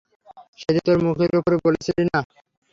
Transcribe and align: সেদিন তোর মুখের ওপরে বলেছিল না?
সেদিন 0.59 0.83
তোর 0.87 0.97
মুখের 1.05 1.31
ওপরে 1.39 1.57
বলেছিল 1.65 1.97
না? 2.09 2.19